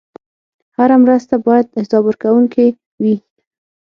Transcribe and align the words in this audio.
هره 0.77 0.95
مرسته 1.03 1.35
باید 1.45 1.67
حسابورکونکې 1.79 2.67
وي. 3.03 3.15